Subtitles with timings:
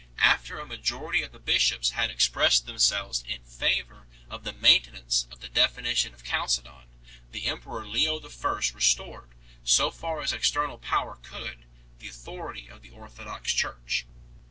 [0.23, 5.41] After a majority of the bishops had expressed themselves in favour of the maintenance of
[5.41, 6.87] the definition of Chalcedon
[7.29, 8.61] 3, the emperor Leo I.
[8.73, 9.29] restored,
[9.63, 11.67] so far as external power could,
[11.99, 14.07] the authority of the orthodox Church.